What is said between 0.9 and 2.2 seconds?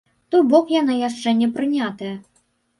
яшчэ не прынятая.